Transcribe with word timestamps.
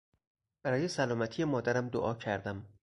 برای 0.63 0.87
سلامتی 0.87 1.43
مادرم 1.43 1.89
دعا 1.89 2.13
کردم. 2.15 2.65